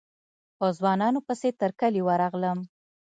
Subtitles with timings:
[0.57, 2.59] په ځوانانو پسې تر کلي ورغلم.